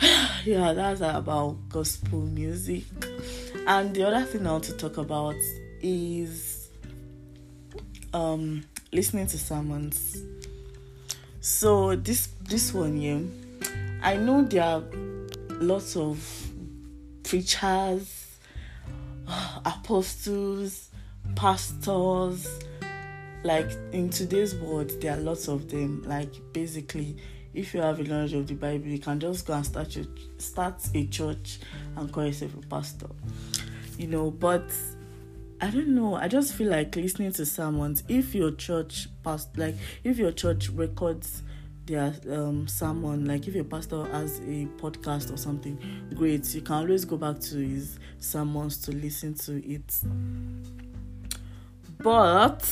yeah, 0.44 0.72
that's 0.72 1.02
about 1.02 1.68
gospel 1.68 2.20
music. 2.20 2.84
And 3.66 3.94
the 3.94 4.04
other 4.06 4.24
thing 4.24 4.46
I 4.46 4.52
want 4.52 4.64
to 4.64 4.72
talk 4.72 4.96
about 4.96 5.34
is 5.82 6.70
um 8.14 8.64
listening 8.92 9.26
to 9.26 9.38
sermons. 9.38 10.22
So 11.40 11.96
this 11.96 12.28
this 12.42 12.72
one 12.72 13.00
yeah, 13.00 13.20
I 14.02 14.16
know 14.16 14.42
there 14.42 14.62
are 14.62 14.82
lots 15.60 15.96
of 15.96 16.18
preachers, 17.22 18.38
apostles, 19.66 20.88
pastors. 21.36 22.48
Like 23.42 23.70
in 23.92 24.10
today's 24.10 24.54
world, 24.54 24.92
there 25.00 25.14
are 25.16 25.20
lots 25.20 25.48
of 25.48 25.70
them. 25.70 26.02
Like 26.06 26.32
basically, 26.52 27.16
if 27.54 27.74
you 27.74 27.80
have 27.80 28.00
a 28.00 28.04
knowledge 28.04 28.34
of 28.34 28.46
the 28.46 28.54
Bible, 28.54 28.86
you 28.86 28.98
can 28.98 29.18
just 29.18 29.46
go 29.46 29.54
and 29.54 29.66
start 29.66 29.94
your 29.96 30.06
start 30.38 30.82
a 30.94 31.06
church 31.06 31.58
and 31.96 32.12
call 32.12 32.26
yourself 32.26 32.54
a 32.54 32.66
pastor. 32.66 33.08
You 33.98 34.06
know, 34.06 34.30
but 34.30 34.70
I 35.60 35.70
don't 35.70 35.88
know. 35.88 36.14
I 36.14 36.28
just 36.28 36.54
feel 36.54 36.70
like 36.70 36.96
listening 36.96 37.32
to 37.32 37.44
sermons. 37.44 38.02
If 38.08 38.34
your 38.34 38.52
church 38.52 39.08
past 39.22 39.56
like 39.58 39.74
if 40.04 40.16
your 40.16 40.32
church 40.32 40.70
records 40.70 41.42
their 41.86 42.14
um 42.30 42.68
sermon, 42.68 43.26
like 43.26 43.46
if 43.48 43.54
your 43.54 43.64
pastor 43.64 44.04
has 44.06 44.38
a 44.40 44.66
podcast 44.78 45.32
or 45.32 45.36
something, 45.36 45.78
great. 46.14 46.54
You 46.54 46.62
can 46.62 46.76
always 46.76 47.04
go 47.04 47.16
back 47.16 47.40
to 47.40 47.56
his 47.58 47.98
sermons 48.20 48.78
to 48.82 48.92
listen 48.92 49.34
to 49.34 49.62
it. 49.68 50.00
But 51.98 52.66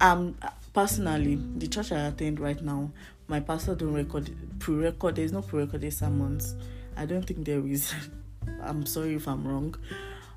um 0.00 0.36
personally, 0.72 1.36
the 1.56 1.66
church 1.66 1.90
I 1.90 2.06
attend 2.06 2.38
right 2.38 2.62
now, 2.62 2.92
my 3.28 3.40
pastor 3.40 3.74
don't 3.74 3.92
record 3.92 4.30
pre-record. 4.58 5.16
There's 5.16 5.32
no 5.32 5.42
pre-recorded 5.42 5.92
sermons. 5.92 6.56
I 6.96 7.04
don't 7.06 7.24
think 7.24 7.44
there 7.44 7.64
is. 7.66 7.92
I'm 8.62 8.86
sorry 8.86 9.14
if 9.14 9.28
I'm 9.28 9.46
wrong, 9.46 9.74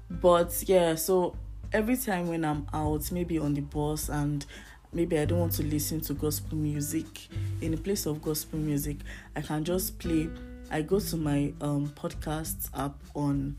but 0.09 0.63
yeah. 0.67 0.95
So 0.95 1.35
every 1.71 1.95
time 1.95 2.27
when 2.27 2.43
I'm 2.43 2.67
out, 2.73 3.11
maybe 3.11 3.39
on 3.39 3.53
the 3.53 3.61
bus 3.61 4.09
and 4.09 4.45
maybe 4.91 5.17
I 5.17 5.25
don't 5.25 5.39
want 5.39 5.53
to 5.53 5.63
listen 5.63 6.01
to 6.01 6.13
gospel 6.13 6.57
music 6.57 7.29
in 7.61 7.71
the 7.71 7.77
place 7.77 8.05
of 8.05 8.21
gospel 8.21 8.59
music, 8.59 8.97
I 9.35 9.41
can 9.41 9.63
just 9.63 9.97
play. 9.97 10.29
I 10.69 10.81
go 10.81 10.99
to 10.99 11.17
my 11.17 11.53
um 11.61 11.91
podcast 11.95 12.69
app 12.77 12.95
on 13.15 13.57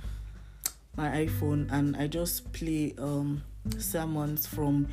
my 0.96 1.08
iPhone 1.08 1.72
and 1.72 1.96
I 1.96 2.06
just 2.06 2.52
play 2.52 2.94
um 2.98 3.42
sermons 3.78 4.46
from 4.46 4.88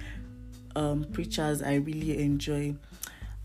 um 0.75 1.05
preachers 1.11 1.61
I 1.61 1.75
really 1.75 2.21
enjoy 2.21 2.75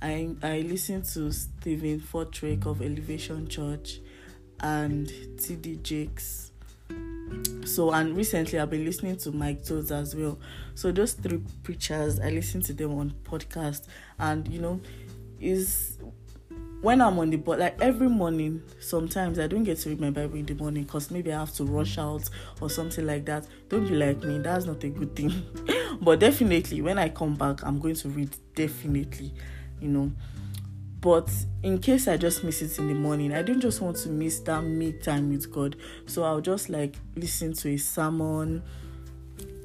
I 0.05 0.29
I 0.43 0.61
listen 0.61 1.01
to 1.01 1.33
Steven 1.33 1.99
Furtick 1.99 2.67
of 2.67 2.83
Elevation 2.83 3.49
Church 3.49 4.01
and 4.61 5.07
TD 5.37 5.83
Jakes. 5.83 6.53
So 7.65 7.91
and 7.91 8.15
recently 8.15 8.59
I've 8.59 8.69
been 8.69 8.85
listening 8.85 9.17
to 9.17 9.33
Mike 9.33 9.65
Todd 9.65 9.91
as 9.93 10.15
well. 10.15 10.39
So 10.75 10.93
those 10.93 11.15
three 11.15 11.41
preachers 11.63 12.21
I 12.21 12.29
listen 12.29 12.61
to 12.63 12.75
them 12.75 12.99
on 12.99 13.15
podcast 13.25 13.87
and 14.19 14.47
you 14.49 14.61
know 14.61 14.79
is 15.41 15.97
when 16.83 17.01
I'm 17.01 17.19
on 17.19 17.31
the 17.31 17.39
board, 17.39 17.61
like 17.61 17.81
every 17.81 18.11
morning, 18.11 18.63
sometimes 18.81 19.39
I 19.39 19.47
don't 19.47 19.65
get 19.65 19.79
to 19.79 19.89
read 19.89 20.03
my 20.03 20.11
Bible 20.11 20.37
in 20.37 20.45
the 20.45 20.55
morning 20.55 20.83
because 20.83 21.11
maybe 21.11 21.33
I 21.33 21.39
have 21.39 21.55
to 21.55 21.65
rush 21.65 21.97
out 21.97 22.29
or 22.61 22.69
something 22.69 23.07
like 23.07 23.25
that. 23.25 23.47
Don't 23.71 23.89
be 23.89 23.95
like 23.95 24.23
me, 24.23 24.37
that's 24.41 24.67
not 24.67 24.85
a 24.85 24.91
good 24.91 25.17
thing. 25.17 25.33
but 26.03 26.21
definitely, 26.21 26.83
when 26.83 26.99
I 26.99 27.09
come 27.09 27.37
back, 27.37 27.65
I'm 27.65 27.79
going 27.81 27.95
to 27.95 28.11
read 28.11 28.37
definitely 28.55 29.33
you 29.85 29.91
know. 29.91 30.11
But 31.01 31.31
in 31.63 31.79
case 31.79 32.09
I 32.09 32.17
just 32.17 32.43
miss 32.45 32.63
it 32.63 32.79
in 32.79 32.89
the 32.89 32.95
morning, 32.95 33.35
I 33.35 33.43
don't 33.43 33.61
just 33.61 33.83
want 33.83 33.97
to 33.99 34.09
miss 34.09 34.41
that 34.41 34.63
me 34.63 34.93
time 34.93 35.29
with 35.31 35.53
God. 35.53 35.77
So 36.07 36.25
I'll 36.25 36.41
just 36.41 36.71
like 36.71 36.97
listen 37.15 37.53
to 37.53 37.69
a 37.69 37.77
sermon 37.77 38.63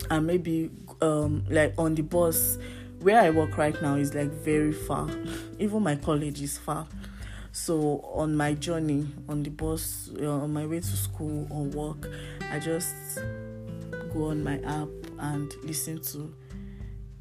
and 0.09 0.27
maybe 0.27 0.69
um 1.01 1.45
like 1.49 1.73
on 1.77 1.95
the 1.95 2.01
bus 2.01 2.57
where 2.99 3.21
I 3.21 3.29
work 3.29 3.57
right 3.57 3.81
now 3.81 3.95
is 3.95 4.13
like 4.13 4.31
very 4.31 4.73
far. 4.73 5.09
Even 5.59 5.81
my 5.81 5.95
college 5.95 6.41
is 6.41 6.57
far. 6.57 6.85
So 7.53 8.01
on 8.13 8.35
my 8.35 8.53
journey 8.53 9.07
on 9.29 9.43
the 9.43 9.49
bus, 9.49 10.11
uh, 10.21 10.29
on 10.29 10.51
my 10.51 10.65
way 10.65 10.81
to 10.81 10.85
school 10.85 11.47
or 11.49 11.63
work, 11.63 12.11
I 12.51 12.59
just 12.59 13.19
go 14.13 14.25
on 14.25 14.43
my 14.43 14.59
app 14.59 14.89
and 15.19 15.53
listen 15.63 16.01
to 16.01 16.33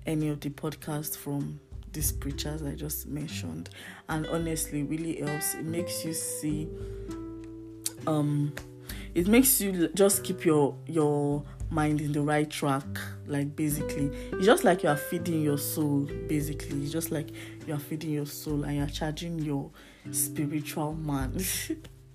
any 0.07 0.29
of 0.29 0.41
the 0.41 0.51
podcasts 0.51 1.17
from 1.17 1.61
these 1.93 2.13
preachers 2.13 2.63
I 2.63 2.75
just 2.75 3.07
mentioned, 3.07 3.71
and 4.09 4.27
honestly, 4.27 4.83
really 4.83 5.21
helps. 5.21 5.55
It 5.55 5.65
makes 5.65 6.05
you 6.05 6.13
see, 6.13 6.69
um, 8.07 8.53
it 9.15 9.27
makes 9.29 9.61
you 9.61 9.89
just 9.95 10.25
keep 10.25 10.45
your 10.45 10.77
your 10.87 11.43
mind 11.71 12.01
in 12.01 12.13
the 12.13 12.23
right 12.23 12.49
track. 12.51 12.87
Like 13.27 13.55
basically, 13.55 14.07
it's 14.33 14.47
just 14.47 14.65
like 14.65 14.83
you 14.83 14.89
are 14.89 14.97
feeding 14.97 15.43
your 15.43 15.59
soul. 15.59 16.09
Basically, 16.29 16.83
it's 16.83 16.93
just 16.93 17.11
like 17.11 17.31
you 17.67 17.75
are 17.75 17.79
feeding 17.79 18.11
your 18.11 18.27
soul 18.27 18.65
and 18.65 18.77
you're 18.77 18.87
charging 18.87 19.39
your 19.39 19.71
spiritual 20.11 20.95
man. 20.95 21.37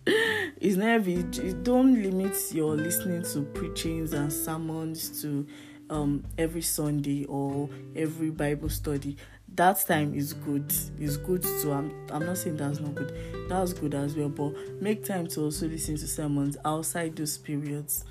it's 0.05 0.75
never 0.75 1.09
it 1.09 1.63
don't 1.63 2.01
limit 2.01 2.35
your 2.51 2.75
listening 2.75 3.23
to 3.23 3.41
preachings 3.53 4.11
and 4.11 4.33
sermons 4.33 5.21
to 5.21 5.47
um 5.89 6.23
every 6.37 6.61
sunday 6.61 7.23
or 7.25 7.69
every 7.95 8.29
bible 8.29 8.67
study 8.67 9.15
that 9.55 9.85
time 9.85 10.15
is 10.15 10.33
good 10.33 10.73
it's 10.97 11.17
good 11.17 11.43
to 11.43 11.71
i'm, 11.71 11.91
I'm 12.11 12.25
not 12.25 12.37
saying 12.37 12.57
that's 12.57 12.79
not 12.79 12.95
good. 12.95 13.15
That's 13.49 13.73
good 13.73 13.93
as 13.93 14.15
well 14.15 14.29
but 14.29 14.53
make 14.81 15.03
time 15.03 15.27
to 15.27 15.41
also 15.41 15.67
listen 15.67 15.95
to 15.97 16.07
sermons 16.07 16.57
outside 16.65 17.15
those 17.15 17.37
periods. 17.37 18.05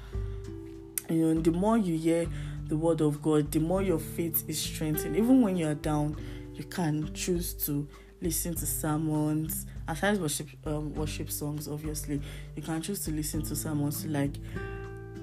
You 1.09 1.35
know 1.35 1.41
the 1.41 1.51
more 1.51 1.77
you 1.79 1.99
hear 1.99 2.27
the 2.67 2.77
word 2.77 3.01
of 3.01 3.21
god 3.23 3.51
the 3.51 3.59
more 3.59 3.83
your 3.83 3.99
faith 3.99 4.45
is 4.49 4.61
strengthened. 4.61 5.17
Even 5.17 5.41
when 5.43 5.57
you're 5.57 5.75
down 5.75 6.17
you 6.55 6.65
can 6.65 7.13
choose 7.15 7.55
to 7.65 7.89
listen 8.21 8.55
to 8.55 8.67
sermons 8.67 9.67
aside 9.89 10.21
worship 10.21 10.49
um, 10.67 10.95
worship 10.95 11.31
songs 11.31 11.67
obviously. 11.67 12.21
You 12.55 12.63
can 12.63 12.83
choose 12.83 13.05
to 13.07 13.11
listen 13.11 13.43
to 13.43 13.57
sermons 13.57 14.03
to 14.03 14.09
like 14.09 14.35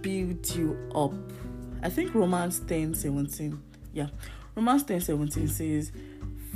build 0.02 0.50
you 0.56 0.78
up. 0.94 1.14
I 1.82 1.90
think 1.90 2.14
romans 2.14 2.60
10 2.62 2.96
17 2.96 3.62
yeah. 3.94 4.08
Romans 4.56 4.84
10 4.84 5.02
17 5.02 5.48
says 5.48 5.92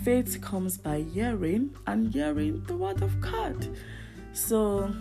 faith 0.03 0.41
comes 0.41 0.77
by 0.77 1.01
hearing 1.01 1.74
and 1.88 2.13
hearing 2.13 2.63
the 2.67 2.75
word 2.75 3.01
of 3.01 3.19
god. 3.22 3.67
So 4.33 4.93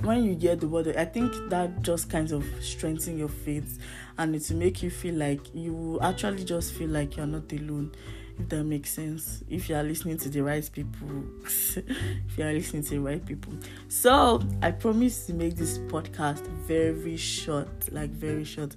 when 0.00 0.24
you 0.24 0.36
hear 0.36 0.54
the 0.54 0.68
word 0.68 0.94
i 0.98 1.06
think 1.06 1.32
that 1.48 1.80
just 1.80 2.10
kind 2.10 2.30
of 2.30 2.44
strengthens 2.60 3.18
your 3.18 3.28
faith 3.30 3.78
and 4.18 4.34
it 4.34 4.46
will 4.50 4.58
make 4.58 4.82
you 4.82 4.90
feel 4.90 5.14
like 5.14 5.40
you 5.54 5.98
actually 6.02 6.44
just 6.44 6.74
feel 6.74 6.90
like 6.90 7.16
you're 7.16 7.26
not 7.26 7.50
alone 7.52 7.90
if 8.38 8.50
that 8.50 8.64
makes 8.64 8.90
sense. 8.90 9.42
If 9.48 9.68
you 9.68 9.76
are 9.76 9.82
listening 9.82 10.18
to 10.18 10.28
the 10.28 10.42
right 10.42 10.68
people 10.70 11.24
if 11.46 12.36
you 12.36 12.44
are 12.44 12.52
listening 12.52 12.82
to 12.84 12.90
the 12.90 12.98
right 12.98 13.24
people. 13.24 13.54
So 13.88 14.42
i 14.62 14.70
promise 14.70 15.26
to 15.26 15.34
make 15.34 15.56
this 15.56 15.78
podcast 15.78 16.46
very 16.66 17.16
short 17.16 17.92
like 17.92 18.10
very 18.10 18.44
short 18.44 18.76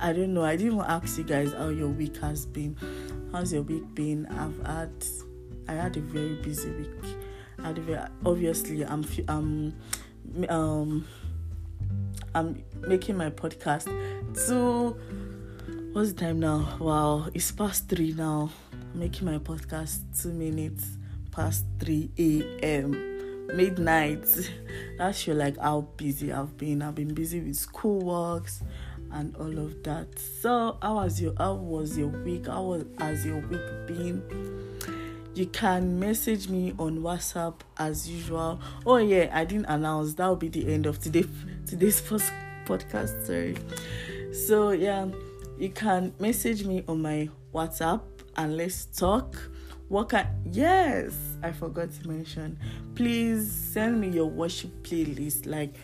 i 0.00 0.12
don't 0.12 0.34
know. 0.34 0.44
I 0.44 0.56
didn't 0.56 0.74
even 0.74 0.84
ask 0.86 1.18
you 1.18 1.24
guys 1.24 1.52
how 1.52 1.68
your 1.68 1.88
week 1.88 2.16
has 2.18 2.46
been. 2.46 2.76
How's 3.32 3.52
your 3.52 3.62
week 3.62 3.94
been? 3.94 4.26
I've 4.26 4.66
had 4.66 4.90
i 5.68 5.72
had 5.72 5.96
a 5.96 6.00
very 6.00 6.34
busy 6.36 6.70
week. 6.70 7.16
I 7.58 7.68
had 7.68 7.78
very, 7.78 8.06
obviously 8.24 8.84
i'm 8.84 9.04
i'm 9.28 9.74
um 10.48 11.06
i'm 12.34 12.62
making 12.86 13.16
my 13.16 13.30
podcast. 13.30 13.88
So 14.36 14.96
what's 15.92 16.12
the 16.12 16.20
time 16.20 16.40
now? 16.40 16.76
Wow 16.78 17.28
it's 17.34 17.50
past 17.50 17.88
three 17.88 18.12
now. 18.12 18.50
Making 18.94 19.26
my 19.26 19.38
podcast 19.38 19.98
two 20.20 20.32
minutes 20.32 20.98
past 21.38 21.64
3 21.78 22.10
a.m. 22.18 23.46
midnight. 23.54 24.26
That's 24.98 25.18
show 25.18 25.34
like 25.34 25.56
how 25.56 25.82
busy 25.96 26.32
I've 26.32 26.56
been. 26.56 26.82
I've 26.82 26.96
been 26.96 27.14
busy 27.14 27.40
with 27.40 27.54
school 27.54 28.00
works 28.00 28.62
and 29.12 29.34
all 29.36 29.58
of 29.58 29.82
that. 29.84 30.06
So 30.18 30.78
how 30.82 30.96
was 30.96 31.20
your 31.20 31.34
how 31.38 31.54
was 31.54 31.96
your 31.96 32.08
week? 32.08 32.46
How 32.46 32.62
was, 32.62 32.84
has 32.98 33.24
your 33.24 33.40
week 33.40 33.86
been? 33.86 34.22
You 35.34 35.46
can 35.46 36.00
message 36.00 36.48
me 36.48 36.74
on 36.78 36.98
WhatsApp 36.98 37.60
as 37.78 38.08
usual. 38.08 38.60
Oh 38.84 38.96
yeah, 38.96 39.30
I 39.32 39.44
didn't 39.44 39.66
announce 39.66 40.14
that 40.14 40.26
will 40.26 40.36
be 40.36 40.48
the 40.48 40.72
end 40.72 40.86
of 40.86 40.98
today 40.98 41.24
today's 41.66 42.00
first 42.00 42.32
podcast. 42.64 43.26
Sorry. 43.26 43.56
So 44.32 44.70
yeah, 44.70 45.06
you 45.58 45.70
can 45.70 46.12
message 46.18 46.64
me 46.64 46.84
on 46.88 47.02
my 47.02 47.28
WhatsApp 47.54 48.00
and 48.36 48.56
let's 48.56 48.86
talk. 48.86 49.36
What 49.88 50.10
can 50.10 50.26
yes, 50.44 51.14
I 51.42 51.50
forgot 51.50 51.90
to 51.92 52.08
mention. 52.08 52.58
Please 52.94 53.50
send 53.50 54.00
me 54.00 54.08
your 54.08 54.26
worship 54.26 54.70
playlist. 54.82 55.46
Like 55.46 55.74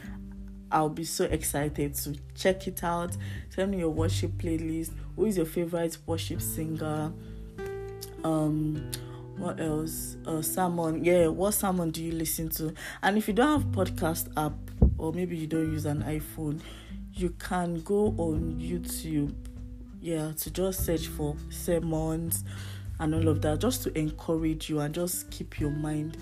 I'll 0.74 0.88
be 0.88 1.04
so 1.04 1.24
excited 1.26 1.94
to 1.94 2.16
check 2.34 2.66
it 2.66 2.82
out. 2.82 3.16
Tell 3.54 3.68
me 3.68 3.78
your 3.78 3.90
worship 3.90 4.32
playlist. 4.32 4.90
Who 5.14 5.26
is 5.26 5.36
your 5.36 5.46
favorite 5.46 5.96
worship 6.04 6.42
singer? 6.42 7.12
Um 8.24 8.90
what 9.36 9.60
else? 9.60 10.16
Uh 10.26 10.42
sermon. 10.42 11.04
Yeah, 11.04 11.28
what 11.28 11.52
sermon 11.52 11.92
do 11.92 12.02
you 12.02 12.10
listen 12.10 12.48
to? 12.50 12.74
And 13.04 13.16
if 13.16 13.28
you 13.28 13.34
don't 13.34 13.62
have 13.62 13.70
podcast 13.70 14.28
app 14.36 14.54
or 14.98 15.12
maybe 15.12 15.36
you 15.36 15.46
don't 15.46 15.70
use 15.70 15.86
an 15.86 16.02
iPhone, 16.02 16.60
you 17.12 17.30
can 17.38 17.80
go 17.82 18.06
on 18.18 18.58
YouTube 18.60 19.32
yeah 20.00 20.32
to 20.36 20.50
just 20.50 20.84
search 20.84 21.06
for 21.06 21.36
sermons 21.50 22.44
and 22.98 23.14
all 23.14 23.28
of 23.28 23.40
that 23.40 23.60
just 23.60 23.84
to 23.84 23.96
encourage 23.98 24.68
you 24.68 24.80
and 24.80 24.94
just 24.94 25.30
keep 25.30 25.58
your 25.58 25.70
mind 25.70 26.18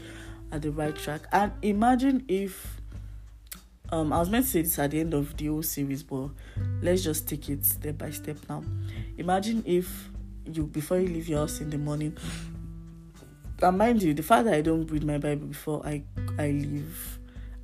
at 0.52 0.62
the 0.62 0.70
right 0.70 0.94
track 0.94 1.22
and 1.32 1.50
imagine 1.62 2.24
if 2.28 2.81
um 3.92 4.12
i 4.12 4.18
was 4.18 4.28
meant 4.28 4.44
to 4.44 4.50
say 4.50 4.62
this 4.62 4.78
at 4.78 4.90
the 4.90 5.00
end 5.00 5.14
of 5.14 5.36
the 5.36 5.46
whole 5.46 5.62
series 5.62 6.02
but 6.02 6.28
let's 6.80 7.02
just 7.02 7.28
take 7.28 7.48
it 7.48 7.64
step 7.64 7.96
by 7.98 8.10
step 8.10 8.36
now 8.48 8.62
imagine 9.18 9.62
if 9.66 10.08
you 10.44 10.66
before 10.66 10.98
you 10.98 11.06
leave 11.06 11.28
your 11.28 11.40
house 11.40 11.60
in 11.60 11.70
the 11.70 11.78
morning 11.78 12.16
and 13.62 13.78
mind 13.78 14.02
you 14.02 14.12
the 14.12 14.22
fact 14.22 14.46
that 14.46 14.54
i 14.54 14.60
don't 14.60 14.90
read 14.90 15.04
my 15.04 15.18
bible 15.18 15.46
before 15.46 15.86
i 15.86 16.02
i 16.38 16.48
leave 16.50 17.18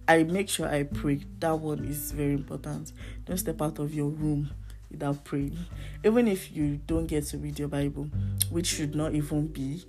i 0.06 0.22
make 0.22 0.48
sure 0.48 0.68
i 0.68 0.84
pray 0.84 1.18
that 1.40 1.58
one 1.58 1.84
is 1.84 2.12
very 2.12 2.34
important 2.34 2.92
don't 3.24 3.38
step 3.38 3.60
out 3.60 3.80
of 3.80 3.92
your 3.92 4.08
room 4.08 4.48
without 4.90 5.24
praying. 5.24 5.56
Even 6.04 6.28
if 6.28 6.54
you 6.54 6.80
don't 6.86 7.06
get 7.06 7.24
to 7.26 7.38
read 7.38 7.58
your 7.58 7.68
Bible, 7.68 8.08
which 8.50 8.66
should 8.66 8.94
not 8.94 9.14
even 9.14 9.48
be, 9.48 9.84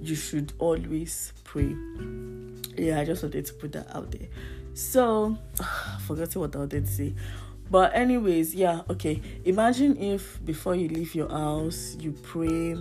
you 0.00 0.14
should 0.14 0.52
always 0.58 1.32
pray. 1.44 1.74
Yeah, 2.76 3.00
I 3.00 3.04
just 3.04 3.22
wanted 3.22 3.46
to 3.46 3.54
put 3.54 3.72
that 3.72 3.94
out 3.94 4.10
there. 4.10 4.28
So, 4.74 5.36
forgot 6.06 6.34
what 6.36 6.56
I 6.56 6.60
wanted 6.60 6.86
to 6.86 6.92
say. 6.92 7.14
But, 7.70 7.94
anyways, 7.94 8.54
yeah, 8.54 8.82
okay. 8.90 9.20
Imagine 9.44 9.96
if 9.96 10.44
before 10.44 10.74
you 10.74 10.88
leave 10.88 11.14
your 11.14 11.28
house, 11.28 11.96
you 11.98 12.12
pray, 12.12 12.76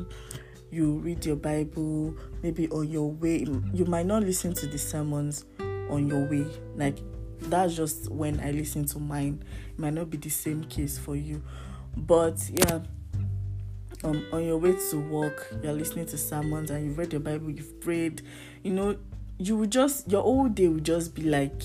you 0.69 0.93
read 0.99 1.25
your 1.25 1.37
Bible, 1.37 2.15
maybe 2.43 2.67
on 2.69 2.89
your 2.89 3.11
way. 3.11 3.45
You 3.73 3.85
might 3.85 4.05
not 4.05 4.23
listen 4.23 4.53
to 4.55 4.67
the 4.67 4.77
sermons 4.77 5.45
on 5.89 6.07
your 6.07 6.25
way. 6.25 6.45
Like, 6.75 6.97
that's 7.39 7.75
just 7.75 8.09
when 8.11 8.39
I 8.39 8.51
listen 8.51 8.85
to 8.85 8.99
mine. 8.99 9.43
It 9.69 9.79
might 9.79 9.93
not 9.93 10.09
be 10.09 10.17
the 10.17 10.29
same 10.29 10.63
case 10.65 10.97
for 10.97 11.15
you. 11.15 11.41
But 11.95 12.49
yeah, 12.49 12.79
um, 14.03 14.25
on 14.31 14.43
your 14.43 14.57
way 14.57 14.75
to 14.89 14.97
work, 14.97 15.53
you're 15.61 15.73
listening 15.73 16.05
to 16.07 16.17
sermons 16.17 16.71
and 16.71 16.85
you've 16.85 16.97
read 16.97 17.13
your 17.13 17.19
Bible, 17.19 17.49
you've 17.49 17.79
prayed, 17.81 18.21
you 18.63 18.71
know, 18.71 18.97
you 19.41 19.57
will 19.57 19.67
just 19.67 20.09
your 20.11 20.21
whole 20.21 20.47
day 20.47 20.67
will 20.67 20.79
just 20.79 21.15
be 21.15 21.23
like 21.23 21.63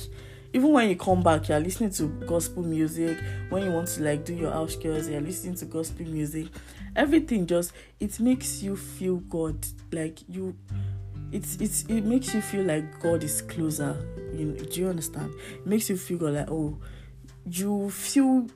even 0.53 0.73
when 0.73 0.89
you 0.89 0.97
come 0.97 1.23
back, 1.23 1.51
you're 1.51 1.61
listening 1.61 1.91
to 1.91 2.07
gospel 2.27 2.63
music. 2.63 3.19
When 3.51 3.63
you 3.63 3.73
want 3.73 3.89
to 3.89 4.03
like 4.03 4.25
do 4.25 4.35
your 4.35 4.53
house 4.53 4.75
chores, 4.77 5.07
you're 5.07 5.21
listening 5.21 5.55
to 5.57 5.67
gospel 5.67 6.07
music. 6.07 6.47
Everything 6.95 7.47
just 7.47 7.73
it 8.01 8.19
makes 8.21 8.63
you 8.63 8.75
feel 8.75 9.17
God. 9.17 9.67
Like 9.93 10.21
you 10.29 10.57
it's 11.31 11.57
it's 11.57 11.85
it 11.89 12.05
makes 12.05 12.33
you 12.33 12.41
feel 12.41 12.65
like 12.65 13.01
God 13.01 13.23
is 13.23 13.43
closer. 13.43 13.97
You 14.33 14.47
know, 14.47 14.65
do 14.65 14.81
you 14.81 14.89
understand? 14.89 15.35
It 15.53 15.67
makes 15.67 15.91
you 15.91 15.99
feel 15.99 16.31
like 16.31 16.51
oh, 16.51 16.79
you 17.45 17.91
feel 17.91 18.47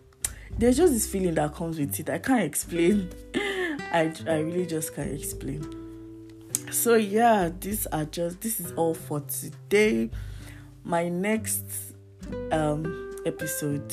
there's 0.56 0.78
just 0.78 0.94
this 0.94 1.06
feeling 1.06 1.34
that 1.34 1.54
comes 1.54 1.78
with 1.78 2.00
it. 2.00 2.08
I 2.08 2.18
can't 2.18 2.44
explain. 2.44 3.10
I 3.34 4.10
I 4.26 4.38
really 4.38 4.64
just 4.64 4.94
can't 4.94 5.10
explain. 5.10 5.79
So 6.70 6.94
yeah, 6.94 7.50
these 7.60 7.86
are 7.86 8.04
just 8.04 8.40
this 8.40 8.60
is 8.60 8.72
all 8.72 8.94
for 8.94 9.20
today. 9.20 10.10
My 10.84 11.08
next 11.08 11.64
um 12.52 13.12
episode, 13.26 13.92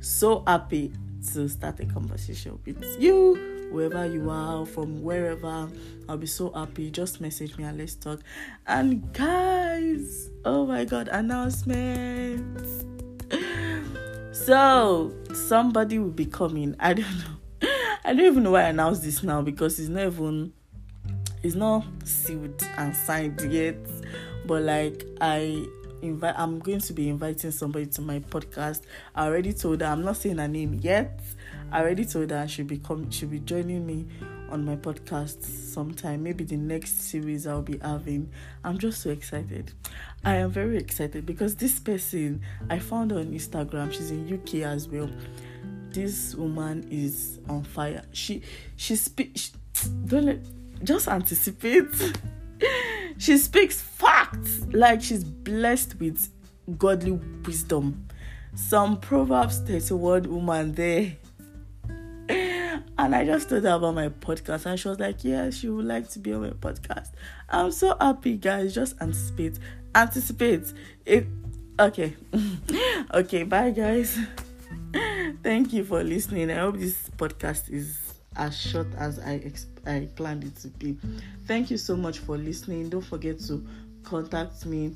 so 0.00 0.42
happy 0.46 0.92
to 1.34 1.48
start 1.48 1.78
a 1.80 1.86
conversation 1.86 2.58
with 2.64 2.82
you 2.98 3.49
wherever 3.70 4.06
you 4.06 4.30
are, 4.30 4.66
from 4.66 5.02
wherever. 5.02 5.68
I'll 6.08 6.16
be 6.16 6.26
so 6.26 6.50
happy. 6.52 6.90
Just 6.90 7.20
message 7.20 7.56
me 7.56 7.64
and 7.64 7.78
let's 7.78 7.94
talk. 7.94 8.20
And 8.66 9.12
guys, 9.12 10.30
oh 10.44 10.66
my 10.66 10.84
god, 10.84 11.08
announcements. 11.08 12.84
So 14.32 15.12
somebody 15.34 15.98
will 15.98 16.10
be 16.10 16.24
coming. 16.24 16.74
I 16.80 16.94
don't 16.94 17.18
know. 17.18 17.68
I 18.04 18.14
don't 18.14 18.20
even 18.20 18.42
know 18.42 18.52
why 18.52 18.62
I 18.62 18.68
announced 18.68 19.02
this 19.02 19.22
now 19.22 19.42
because 19.42 19.78
it's 19.78 19.88
not 19.88 20.06
even 20.06 20.52
it's 21.42 21.54
not 21.54 21.84
sealed 22.04 22.62
and 22.78 22.96
signed 22.96 23.40
yet. 23.42 23.76
But 24.46 24.62
like 24.62 25.04
I 25.20 25.66
invite 26.00 26.34
I'm 26.38 26.58
going 26.58 26.80
to 26.80 26.92
be 26.92 27.08
inviting 27.08 27.50
somebody 27.50 27.86
to 27.86 28.02
my 28.02 28.20
podcast. 28.20 28.82
I 29.14 29.26
already 29.26 29.52
told 29.52 29.82
her 29.82 29.88
I'm 29.88 30.02
not 30.04 30.16
saying 30.16 30.38
her 30.38 30.48
name 30.48 30.80
yet. 30.82 31.20
I 31.72 31.80
already 31.80 32.04
told 32.04 32.30
her 32.30 32.48
she'll 32.48 32.66
be 32.66 32.78
come 32.78 33.10
she'll 33.10 33.28
be 33.28 33.38
joining 33.40 33.86
me 33.86 34.06
on 34.50 34.64
my 34.64 34.76
podcast 34.76 35.42
sometime. 35.44 36.22
Maybe 36.22 36.44
the 36.44 36.56
next 36.56 37.02
series 37.02 37.46
I'll 37.46 37.62
be 37.62 37.78
having. 37.78 38.30
I'm 38.64 38.78
just 38.78 39.00
so 39.02 39.10
excited. 39.10 39.72
I 40.24 40.36
am 40.36 40.50
very 40.50 40.76
excited 40.76 41.24
because 41.24 41.56
this 41.56 41.78
person 41.78 42.42
I 42.68 42.78
found 42.78 43.12
on 43.12 43.26
Instagram. 43.26 43.92
She's 43.92 44.10
in 44.10 44.32
UK 44.32 44.66
as 44.66 44.88
well. 44.88 45.08
This 45.90 46.34
woman 46.34 46.86
is 46.90 47.38
on 47.48 47.62
fire. 47.62 48.02
She 48.12 48.42
she 48.76 48.96
speaks. 48.96 49.52
Don't 50.06 50.24
let 50.24 50.38
just 50.84 51.08
anticipate. 51.08 51.86
she 53.18 53.36
speaks 53.38 53.80
facts 53.80 54.66
like 54.72 55.02
she's 55.02 55.24
blessed 55.24 55.98
with 56.00 56.28
godly 56.78 57.12
wisdom. 57.12 58.06
Some 58.54 58.98
Proverbs 58.98 59.58
31 59.60 60.24
woman 60.24 60.72
there 60.72 61.16
and 63.04 63.14
I 63.14 63.24
just 63.24 63.48
told 63.48 63.62
her 63.62 63.70
about 63.70 63.94
my 63.94 64.08
podcast, 64.10 64.66
and 64.66 64.78
she 64.78 64.88
was 64.88 65.00
like, 65.00 65.24
Yeah, 65.24 65.48
she 65.50 65.68
would 65.70 65.86
like 65.86 66.08
to 66.10 66.18
be 66.18 66.34
on 66.34 66.42
my 66.42 66.50
podcast. 66.50 67.08
I'm 67.48 67.72
so 67.72 67.96
happy, 67.98 68.36
guys. 68.36 68.74
Just 68.74 69.00
anticipate. 69.00 69.58
Anticipate. 69.94 70.72
It 71.06 71.26
okay. 71.78 72.14
okay, 73.14 73.44
bye 73.44 73.70
guys. 73.70 74.18
Thank 75.42 75.72
you 75.72 75.84
for 75.84 76.04
listening. 76.04 76.50
I 76.50 76.56
hope 76.56 76.76
this 76.76 77.08
podcast 77.16 77.70
is 77.70 78.14
as 78.36 78.54
short 78.56 78.88
as 78.98 79.18
I 79.18 79.38
exp- 79.38 79.86
I 79.86 80.06
planned 80.14 80.44
it 80.44 80.56
to 80.56 80.68
be. 80.68 80.98
Thank 81.46 81.70
you 81.70 81.78
so 81.78 81.96
much 81.96 82.18
for 82.18 82.36
listening. 82.36 82.90
Don't 82.90 83.04
forget 83.04 83.40
to 83.46 83.66
contact 84.04 84.66
me 84.66 84.94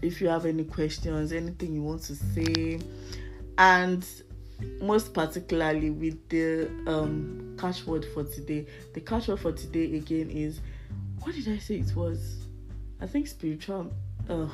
if 0.00 0.22
you 0.22 0.28
have 0.28 0.46
any 0.46 0.64
questions, 0.64 1.32
anything 1.32 1.74
you 1.74 1.82
want 1.82 2.02
to 2.04 2.14
say. 2.14 2.80
And 3.58 4.06
most 4.80 5.12
particularly 5.12 5.90
with 5.90 6.28
the 6.28 6.68
um 6.86 7.54
catchword 7.56 8.04
for 8.12 8.24
today. 8.24 8.66
The 8.94 9.00
catchword 9.00 9.40
for 9.40 9.52
today 9.52 9.96
again 9.96 10.30
is 10.30 10.60
what 11.22 11.34
did 11.34 11.48
I 11.48 11.58
say 11.58 11.76
it 11.76 11.94
was? 11.96 12.46
I 13.00 13.06
think 13.06 13.26
spiritual 13.26 13.92
uh, 14.28 14.48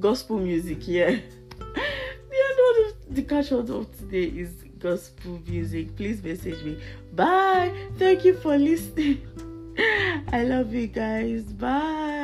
gospel 0.00 0.38
music, 0.38 0.88
yeah. 0.88 1.10
the 1.58 1.76
end 1.78 2.94
the 3.10 3.22
catchword 3.22 3.70
of 3.70 3.96
today 3.98 4.24
is 4.24 4.52
gospel 4.78 5.40
music. 5.46 5.96
Please 5.96 6.22
message 6.22 6.62
me. 6.64 6.80
Bye. 7.12 7.72
Thank 7.98 8.24
you 8.24 8.34
for 8.34 8.58
listening. 8.58 9.26
I 10.32 10.44
love 10.44 10.72
you 10.72 10.86
guys. 10.86 11.44
Bye. 11.44 12.15